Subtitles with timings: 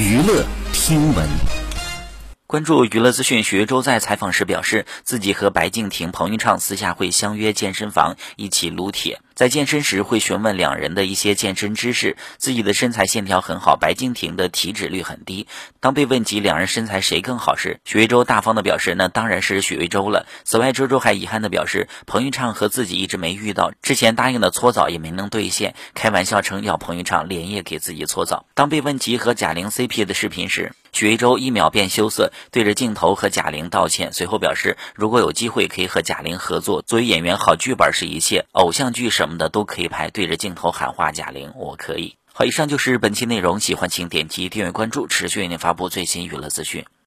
[0.00, 1.28] 娱乐听闻，
[2.46, 3.42] 关注娱乐资讯。
[3.42, 9.20] 许魏洲在采访时表示，自己和白敬亭、彭昱畅私下会相约健身房一起撸铁。
[9.40, 15.46] 在健身时会询问两人的一些健身知识，自己的身材线条很好，白敬亭的体脂率很低。
[15.80, 20.26] 当被问及两人身材谁更好时，许魏洲大方的表示，那当然是许魏洲了。
[20.44, 28.44] 此外，周周还遗憾的表示，彭昱畅和自己一直没遇到，之前答应的搓澡也没能兑现，开玩笑称要彭昱畅连夜给自己搓澡。
[28.52, 36.82] 当被问及和贾玲 CP 的视频时，许魏洲一秒变羞涩，对着镜头和贾玲道歉，随后表示，如果有机会可以和贾玲合作。
[36.82, 42.16] 作为演员，好剧本是一切，偶像剧什么的都可以拍，对着镜头喊话贾玲，我可以。
[42.32, 46.84] 好，以上就是本期内容，喜欢请点击订阅关注，持续为您发布最新娱乐资讯。